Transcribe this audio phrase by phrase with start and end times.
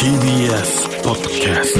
[0.00, 1.74] TBS ポッドキャス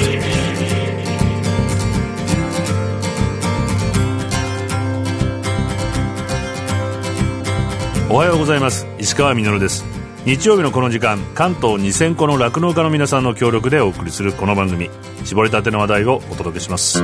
[8.08, 8.86] トおはようございます。
[8.98, 9.86] 石川みです。
[10.26, 14.90] 日曜日のこの時間関東2000個の酪農家の皆さんの協力でお送りするこの番組。
[15.24, 17.02] 絞りたての話題をお届けします。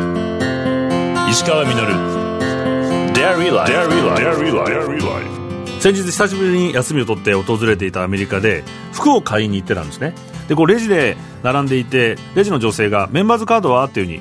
[1.30, 1.74] 石川み
[5.80, 10.14] 先日久しぶりに休みを取って訪れていたアメリカで服を買いに行ってたんですね
[10.48, 14.20] でこうレジで並んでいてレジの女性がメンバーズカードはっていうふうに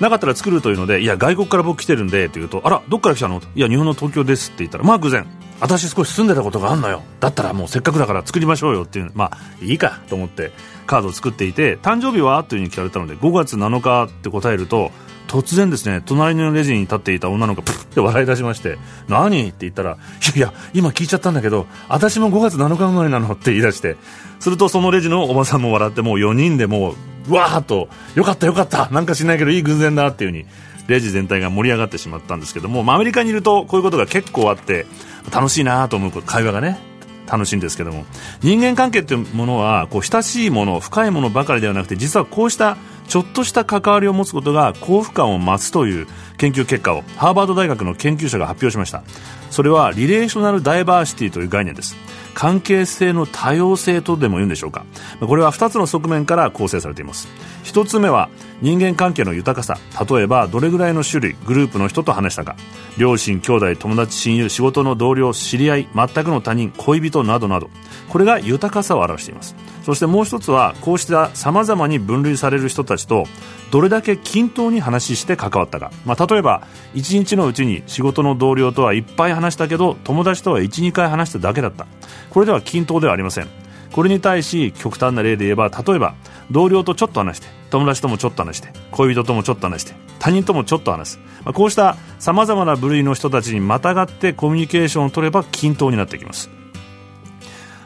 [0.00, 3.40] なかったら作るというのでいや外国から僕来てるんでって言うとあらどっから来たの？
[3.54, 5.26] いや日本の東京ですって言ったらまあ偶然。
[5.64, 7.02] 私少し住んでたことがあんのよ。
[7.20, 9.10] だったらもうせっかくだから作りましょうよっていう。
[9.14, 10.52] まあいいかと思って
[10.86, 12.44] カードを作っていて誕生日は？
[12.44, 14.90] というふうに聞かれたので5月7日って答えると
[15.26, 18.76] 突然ですね隣のレジに立っていた女の子がプッて笑い出しまして
[19.08, 19.48] 何？
[19.48, 19.96] って言ったら
[20.36, 23.96] いや今聞いちゃったんだけど私も5月7日生まれなのって言い出して
[24.40, 26.94] するとそのレジのおばさんも笑ってもう4人でも
[27.26, 28.90] うわーっとよかったよかった。
[28.90, 30.46] なんかしないけどいい偶然だっていう風に
[30.86, 34.86] レジ全体が盛り上がってしまったんですけども、まあ、アメリカにいるとこういうことが結構あって
[35.32, 36.78] 楽しいなと思う会話がね
[37.26, 38.04] 楽しいんですけども。
[38.42, 42.76] 人間関係というものはこう親しいもの深いものばかりではなくて実はこうした
[43.08, 49.02] ちょっとした関わりを持つことが幸福感を増すという研究結果をハーバード大学の研究者が発表しました。
[49.50, 51.96] それはリレーショナルダイバーシティという概念です。
[52.34, 54.84] 関係性の多様性とでも言うんでしょうか。
[55.20, 57.28] これは2つの側面から構成されています。
[57.64, 58.28] 1つ目は
[58.60, 59.78] 人間関係の豊かさ。
[60.08, 62.56] 例えばどれぐらいの種類グループの人と話したか。
[62.98, 67.70] 両親兄弟友達親友仕事の同僚知り合い全くの他人恋人などなど。
[68.08, 69.54] これが豊かさを表しています。
[69.84, 73.26] そしてもう一つはこうしたさまざまに分類される人たちと
[73.70, 81.86] どれだけ均等に話して関わったか、まあ、例えば1日のうちに仕事の同僚とはいっぱい話したけど友達とは12回話しただけだった。
[82.30, 83.64] これでは均等ではありません。
[83.92, 86.14] これに対し極端な例で言えば例えば
[86.50, 96.50] 同僚とちょっと話して友達ともちょっと話して恋人ともちょっと話して他人ともちょっと話す、まあ、こうしたさまざまな部類の人たちにまたがってコミュニケーションを取れば均等になってきます。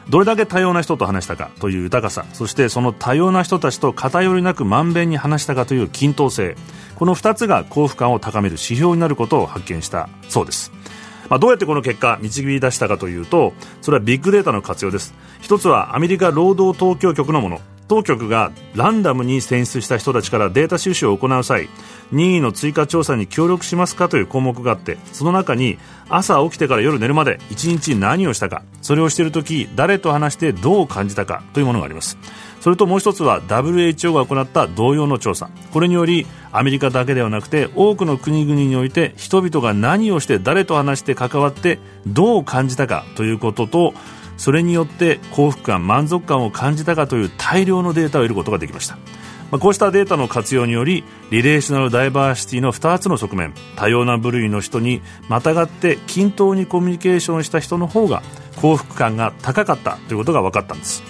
[0.09, 6.55] どれだけ多様な人と話したかという豊かさそしてその多様な人たちと偏りなくまんべんに話したかという均等性
[6.95, 10.73] この2つが幸福感を高める指標になることを発見したそうです。
[11.29, 15.13] まあ、どうやってこの結果導き出したかというとそれはビッグデータの活用です。
[15.41, 17.61] 一つはアメリカ労働統計局のもの。
[17.89, 21.67] 当局がランダムに選出した人たちからデータ収集を行う際
[22.11, 25.77] 任意の追加調査に協力しますかという項目があってその中に
[26.07, 32.17] 朝起きてから夜寝るまで1日何をしたかそれをしている時誰と話してどう感じたかというものがあります。
[32.61, 35.49] それともう一つは WHO が行った同様の調査。
[35.71, 43.93] これによりアメリカだけではなくて多くの国々において人々が何をして誰と話して関わってどう感じたかということと
[44.39, 48.95] それによって幸福感満足感を感じたかという大量のデータを得ることができました。
[49.51, 58.23] まあ、こうしたデータの活用によりリレーショナルダイバーシティの2つの側面多様な部類の人にまたがって均等にコミュニケーションした人の方が
[58.55, 61.03] 幸福感が高かったということが分かったんです。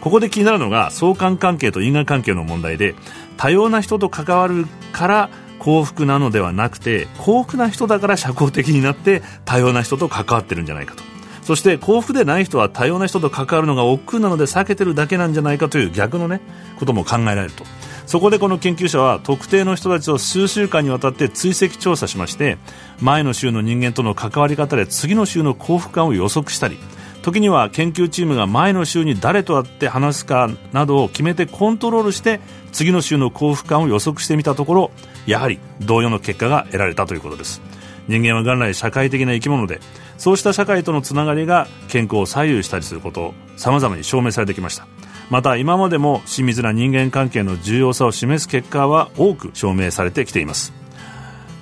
[0.00, 2.94] ここで気になるのが相関関係と因果関係の問題で
[3.36, 11.13] 多様な人と関わるから幸福なのではなくて幸福な人だから社交的になって多様な人と関わってるんじゃないかと。
[11.44, 16.40] そして幸福でない人は多様な人と関わるのが億劫なので避けてるだけなんじゃないかという逆のね
[16.78, 17.64] ことも考えられると。
[18.06, 22.58] そこでこの研究者は特定の人たちを数週間にわたって追跡調査しまして
[23.00, 26.78] 前の週の人間との関わり方で次の週の幸福感を予測したり
[27.22, 32.40] 時には研究チームが前の週に誰と会って話すかなどを決めてコントロールして
[32.72, 34.90] 次の週の幸福感を予測してみたところ
[35.26, 37.62] やはり同様の結果が得られたということです。
[38.08, 39.80] 人間は元来社会的な生き物で
[40.18, 44.86] そうした社会とのつながりが健康を左右したりすることを様々に証明されてきました。
[45.30, 50.72] また今までも親密な人間関係の重要さを示す結果は多く証明されてきています。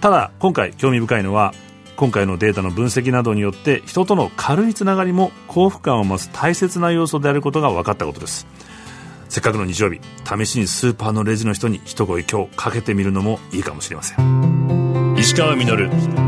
[0.00, 1.54] ただ今回興味深いのは
[1.96, 8.46] 今回のデータの分析などによって人との軽いつながりも幸福感を増す大切な要素であることが分かったことです。
[9.28, 15.14] せっかくの日曜日試しにスーパーのレジの人に一声今日かけてみるのもいいかもしれません。
[15.16, 16.21] 石川稔。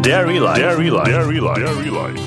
[0.00, 0.60] Dairy Life.
[0.60, 1.10] Dairy Life.
[1.10, 1.60] Dairy Life.
[1.60, 2.20] Dairy Life.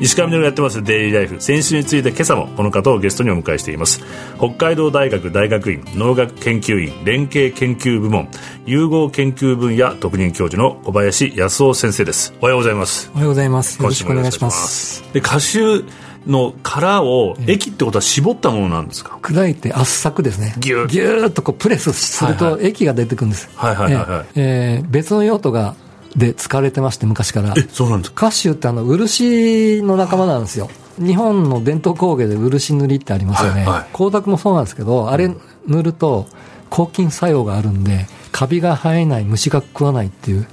[0.00, 0.82] 石川みがやってます。
[0.82, 4.00] デイリーライフ先週について今朝もこの方をゲストにお迎えしています。
[4.36, 8.28] 北海道大学大学院農学研究員連携研究部門
[8.66, 12.34] 融合研究分野特任教授の小林康夫先生です。
[12.40, 13.10] おはようございます。
[13.14, 13.80] おはようございます。
[13.80, 15.04] よろしくお願いします。
[15.14, 15.84] で歌集
[16.26, 19.18] の殻を液ってことは絞ったものなんですか？
[19.22, 20.54] 砕いて圧搾ですね。
[20.58, 23.48] ギュギューッとこうプレスすると液が出てくるんです。
[23.54, 25.76] はいはいはい、はい、えー、別の用途が
[26.16, 27.54] で使われてまして昔から。
[27.56, 28.26] えそうなんですか？
[28.26, 30.68] カシューってあの漆の仲間なんですよ。
[30.98, 33.86] 日本の伝統工芸で漆塗りってありますよね、はいはい。
[33.92, 35.34] 光沢もそうなんですけどあれ
[35.66, 36.26] 塗ると
[36.68, 40.46] 抗菌作用があるんでカビが生えない虫が食わないっていう。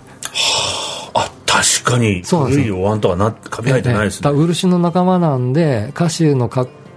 [1.14, 2.24] あ確かに。
[2.24, 2.76] そうなんですよ。
[2.76, 4.24] 古いお椀とはなカビ生えてないですね。
[4.24, 6.36] だから漆の仲間なんでカシュー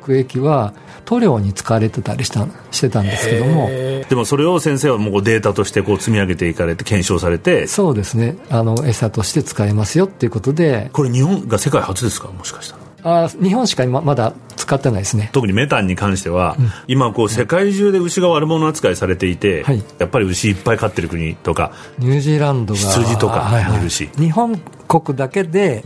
[0.02, 3.68] の核液は塗料に使われてたりしたしてたんですけども。
[3.68, 7.66] でもそれを先生はもうデータとしてこう積み上げていかれて検証されて。
[7.66, 8.36] そうですね。
[8.50, 10.90] あの餌として使えますよっていうことで。
[10.92, 12.28] これ日本が世界初ですか？
[12.28, 12.82] もしかしたら。
[13.04, 15.30] あ日本しか今まだ使ってないですね。
[15.32, 16.56] 特にメタンに関しては、
[16.86, 19.82] 今こう世界中で牛が悪者扱いされていて、はい。
[19.98, 23.80] やっぱり牛いっぱい飼ってる国とかニュージーランドが羊とかはいはい。
[23.80, 24.08] いるし。
[24.16, 24.56] 日本
[24.86, 25.82] 国だけで、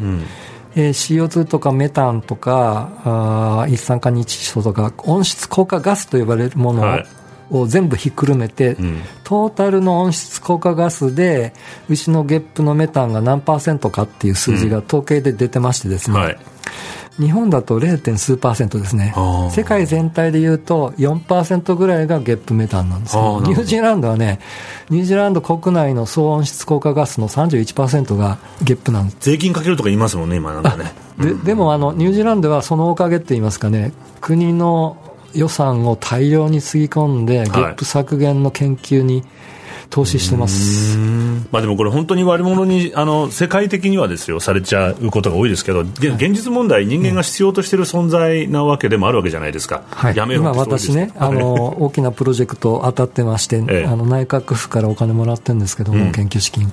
[0.76, 7.06] えー CO2 とかメタンとかあ一酸化日素とか温室効果ガスと呼ばれるものを,、はい。
[7.66, 9.02] 全部ひっくるめて、ん。
[9.24, 11.52] トータルの温室効果ガスで
[11.88, 16.38] 牛のゲップのメタンが何パーセントかっていう数字が統計で出てましてですね、はい。
[17.18, 18.16] 日本だと 0.
[18.16, 19.14] 数パーセントですね。
[19.50, 24.38] 世界全体でいうと4%ぐらいがゲップメタンなんですニュージーランドはね
[24.90, 29.16] ニュージーランド国内の総温室効果ガスの31%がゲップなんです。
[29.20, 30.92] 税金かけるとか言いますもんね今なんかね。
[31.18, 34.98] ででもあのニュージーランドはそのおかげって言いますかね国の
[35.36, 39.22] 予算を大量につぎ込んで、ゲップ削減の研究に
[39.88, 40.98] 投資してます。
[41.52, 53.86] まあでもこれ本当に悪者にあの世界的にはですよされちゃうことが多いですけど現現実問題人間が必要としている存在なわけでもあるわけじゃないですか、はい、やめよう今私ね、あの、大きなプロジェクト当たってまして、ええ。
[53.86, 56.12] あの、内閣府からお金もらってるんですけども、うん。
[56.12, 56.72] 研究資金。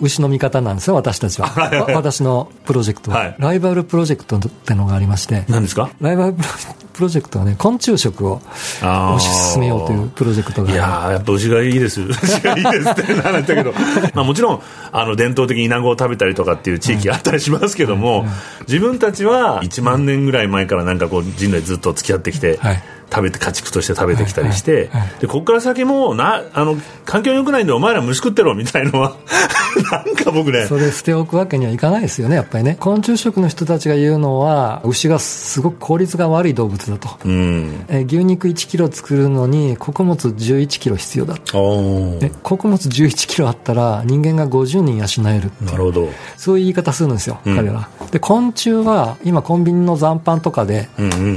[0.00, 1.48] 牛の味方なんですよ、私たちは。
[1.48, 3.36] わ私のプロジェクトは、はい。
[3.38, 5.90] ライバルプロジェクトってのがありまして、何ですか？
[6.00, 6.48] ライバルプロ
[6.92, 8.40] プロジェクトはね、昆虫食を
[8.80, 10.72] 推し進めようというプロジェクトが。
[10.72, 12.02] いやーやっぱ牛がいいです。
[12.22, 13.72] 牛がいいですって話だけど。
[14.14, 14.60] まあもちろん
[14.92, 18.26] あの伝統的にイナゴを食べたりとかっていう地域あったりしますけども、
[18.66, 29.16] 自分たちは1万年ぐらい前からなんかこう人類ずっと付き合ってきて、はい食べて家畜として食べてきたりして、はいはいはいでここから先もなあの環境良くないんでお前ら虫食ってろみたいのは
[29.90, 32.76] なんか僕ねそれ捨ておくわけにはいかないですよね、やっぱりね。
[32.80, 37.08] 昆虫食の人たちが言うのは、牛がすごく効率が悪い動物だと。
[37.24, 37.84] うん。
[37.88, 42.18] えー牛肉1キロ作るのに穀物11キロ必要だと。
[42.42, 46.08] 穀物11キロあったら人間が50人養えるなるほど。
[46.36, 47.56] そういう言い方するんですよ、うん。
[47.56, 50.88] 彼らで昆虫は今コンビニの残飯とかで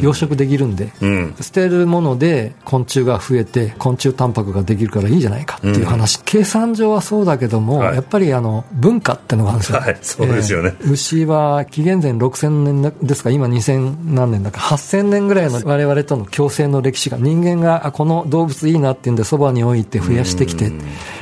[0.02, 1.36] 養殖できるんで、うん。
[1.42, 7.96] 捨てるもので昆虫が増えて昆虫タンパクができるからいいじゃないかっていう話、計算上はそうだけども、はい。
[7.96, 9.98] やっぱりあの文化ってのがあるんですよ、はい。
[10.02, 10.76] そうですよね。
[10.82, 13.30] え ー牛は紀元前6000年ですか？
[13.30, 20.72] 今2000何年だか？8000年ぐらいの我々との共生の歴史が人間があこの動物いいなっていうんでそばに置いて増やしてきて、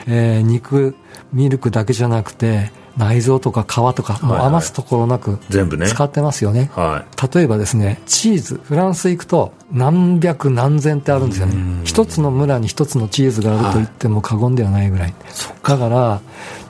[0.08, 0.96] えー肉
[1.34, 5.88] ミルクだけじゃなくて内臓とか皮とかもう余すところなく全部ね。
[5.88, 11.82] 使ってますよね、は例えばですねチーズフランス行くと何百何千ってあるんですよね。
[11.86, 15.14] 一つの村に一つのチーズがあると言っても過言ではないぐらい、
[15.64, 16.22] だから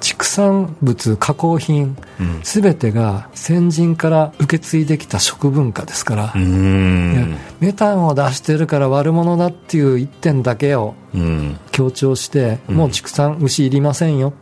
[0.02, 2.40] 畜産物加工品うん。
[2.44, 11.58] すべてが先人から受け継いできた食文化ですから、メタンを出してるから悪者だっていう一点だけをうん。
[11.72, 14.34] 強調して、もう畜産牛いりませんよ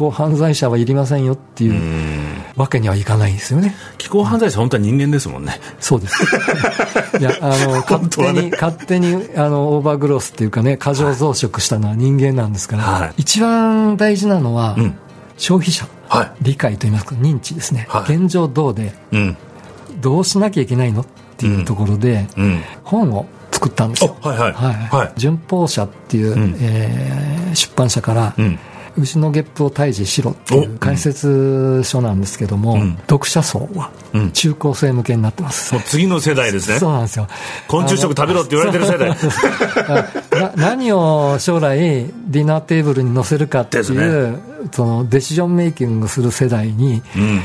[0.00, 2.42] 気候犯罪者はいりませんよっていううん。
[2.56, 3.74] わけにはいかないんですよね。
[3.98, 5.60] 気候犯罪者本当は人間ですもんね。
[5.78, 6.24] そうです。
[7.18, 13.12] いや、あの、 勝手に、勝手に、あの、オーバーグロースっていうかね、過剰増殖したのは人間なんですから、はい。
[13.18, 14.94] 一番大事なのは、うん。
[15.36, 17.84] 消費者、は理解といいますか、認知ですね。
[17.90, 18.14] はい。
[18.16, 19.36] 現状どうで、いうん。
[20.00, 22.62] どうしなきゃいけないのっていうところで、うん。
[22.84, 24.16] 本を作ったんですよ。
[24.22, 24.52] あはいはい。
[24.54, 24.74] はい。
[24.96, 25.12] はい。
[25.18, 26.56] 順法社っていう、ん。
[26.58, 28.58] えー出版社から、うん
[28.96, 32.96] 牛のゲップを退治しろっていう解説書なんですけども、ん。
[33.08, 34.30] 読者層はうん。
[34.32, 35.72] 中高生向けになってます。
[35.74, 36.78] もう次の世代ですね。
[36.78, 37.26] そうなんですよ。
[37.68, 39.10] 昆虫食食べろって言われてる世代。
[40.40, 44.38] な 何を将来ディナーテーブルに載せるかっていう、
[44.72, 47.40] そのデシジョンメイキングする世代にうん。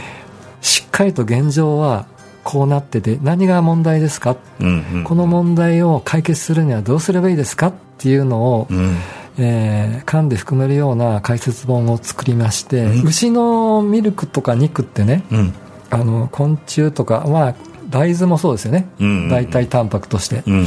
[0.62, 2.06] しっかりと現状は
[2.44, 5.04] こうなってて何が問題ですか、うんうん。
[5.04, 7.68] この問題を解決するにはどうすればいいですか？
[7.68, 8.96] っていうのを、うん
[9.38, 13.08] えー噛んで含めるような解説本を作りまして、うん。
[13.08, 15.54] 牛のミルクとか肉ってねうん。
[15.90, 17.56] あの昆虫とかまあ
[17.90, 20.66] 大豆もそうですよね、うん代替タンパクとして、うん。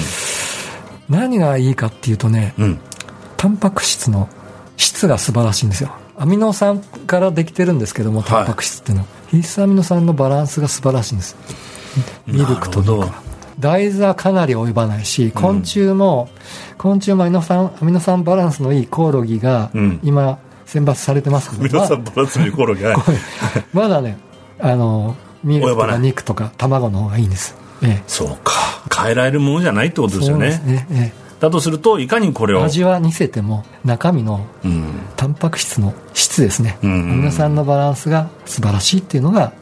[1.09, 2.79] 何がいいかっていうとね、うん。
[3.37, 4.29] タンパク質の
[4.77, 5.91] 質が素晴らしいんですよ。
[6.17, 11.37] アミノ酸からできてるんですけどもタンパク質っていうのは、必須アミノ酸のバランスが素晴らしいんです。
[12.27, 13.09] ミルクと肉
[13.59, 16.29] 大豆はかなり及ばないし昆虫も、
[16.77, 20.01] 昆虫もアミノ酸アミノ酸バランスのいいコオロギが、うん。
[20.03, 22.97] 今選抜されてますけど皆さんバランスにコオロギはい。
[23.73, 24.19] まだね
[24.61, 28.53] あのミルクとか肉とか卵の方がいいんです、ええ、そうか。
[28.95, 30.53] 変えられるものじゃないってことですよね。
[30.53, 34.85] そうですね、えだとするといかにこれをえ、味は似せても中身のうん。
[35.17, 39.53] タンパク質の質ですね、うんアミノ酸のバランスが素晴らしいっていうのが、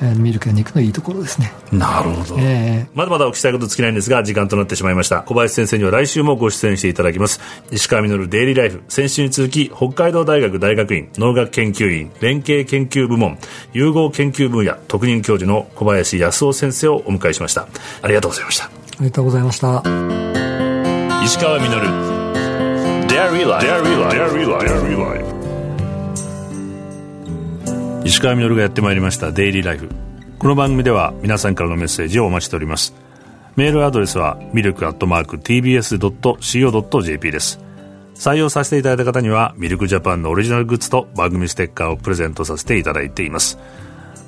[0.00, 5.22] えーミルクや肉のいいところですね、なるほど、えまだまだお聞きしたいこと尽きないんですが、時間となってしまいました。
[5.22, 7.40] 小林先生には来週もご出演していただきます。
[7.70, 8.82] 石川稔デイリーライフ。
[8.88, 13.38] 先週に続き、北海道大学大学院農学研究院連携研究部門
[13.72, 17.68] 融合研究分野特任教授の小林康夫先生をお迎えしました。
[18.02, 18.64] ありがとうございました。
[18.64, 18.70] ーあ
[19.00, 19.82] りがとうございました。
[21.24, 22.14] 石川稔
[23.08, 23.66] Dairy Life.
[23.66, 25.33] Dairy Life.
[28.04, 29.88] 石川稔がやってまいりましたデイリーライフ。
[30.38, 32.94] この番組では皆さんからのメッセージをお待ちしております。
[33.56, 37.60] メールアドレスはミルクアットマーク TBS.CO.JP です。
[38.14, 43.58] 採用させていただいた方にはミルクジャパンのオリジナルグッズと番組ステッカーをプレゼントさせていただいています。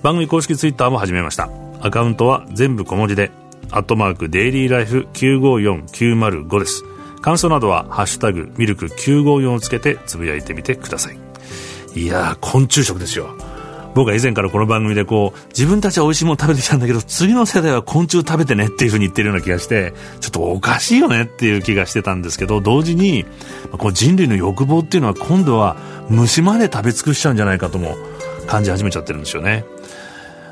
[0.02, 1.50] 番組公式ツイッターも始めました。
[1.82, 3.30] アカウントは全部小文字で
[3.70, 6.82] アットマークデイリーライフ954905です。
[7.20, 11.18] 感想などは「ハッシュタグミルク954」をつけてつぶやいてみてください。
[11.94, 13.36] いや昆虫食ですよ。
[13.96, 23.24] 僕は以前からこの番組でこう自分たちは美味しいもの食べてきたんだけど次の世代は昆虫食べてねっていうふうに言ってるような気がしてちょっとおかしいよねっていう気がしてたんですけど同時に
[23.72, 25.78] まこう人類の欲望っていうのは今度は
[26.10, 27.96] 虫まで食べ尽くしちゃうんじゃないかとも
[28.46, 29.64] 感じ始めちゃってるんですよね。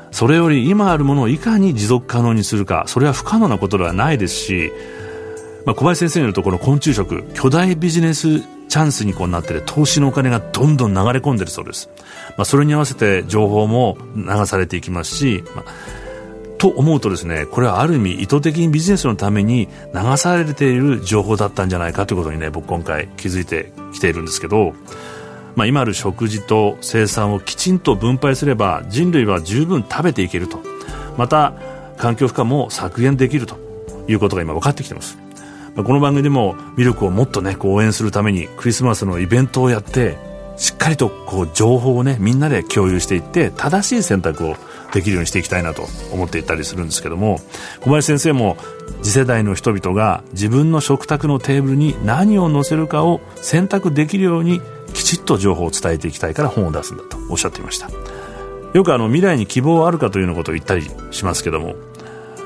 [0.09, 4.71] それより今あるものをいかに持続可能にするかそれは不可能なことではないですし、
[5.65, 8.41] まあ、小林先生によるとこの昆虫食巨大ビジネス
[8.75, 11.89] チャンスにこうなってて投資のお金がどんどん流れ込んでるそうです、
[12.35, 15.65] まあ、それに合わせて情報も流されていきますし、まあ
[16.57, 24.73] と思うとですねこれはある意味意図的にビジネスのために流されている情報だったんじゃないかということにね僕今回気づいてきているんですけど、
[25.55, 30.59] まあ、今ある食事と生産をきちんと分配すれば人類は十分食べていけると。
[31.17, 31.53] また
[31.97, 33.57] 環境負荷も削減できると
[34.09, 35.24] いうことが今分かってきています。
[35.75, 40.17] まこの番組でもミルクをもっとねこう応援するためにクリスマスのイベントをやって
[40.57, 44.55] しっかりとこう情報をねみんなで共有していって正しい選択を
[44.93, 47.39] できるようにしていきたいなと思っていたりするんですけども
[47.81, 48.55] 小林先生も
[49.01, 54.61] 次世代の人々が自分の食卓のテーブルに何を載せるかを選択できるように
[54.93, 57.89] きちっと情報を伝えていきたいから本を出すんだとおっしゃっていました。
[58.73, 61.75] よくあの未来に希望はあるかというようなことを言ったりしますけども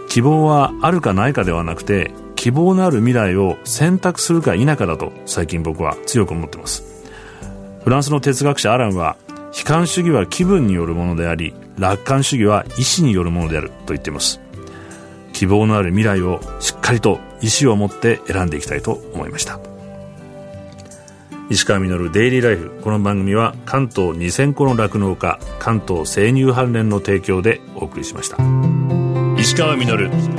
[0.10, 6.86] 希望はあるかないかではなくて希望のある未来を選択するか否かだと最近僕は強く思ってます。
[7.84, 9.18] フランスの哲学者アランは
[9.58, 14.40] 悲観主義は気分によるものであり楽観主義は意志によるものであると言っています。
[15.34, 19.60] 希望のある未来をしっかりと意志を持って選んでいきたいと思いました。
[21.50, 28.38] 石川稔デイリーライフこの番組は関東2000個の酪農家関東生乳関連の提供でお送りしました。
[29.38, 30.39] 石川稔